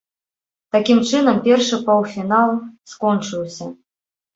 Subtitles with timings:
[0.75, 2.49] Такім чынам першы паўфінал
[2.95, 3.75] скончыўся.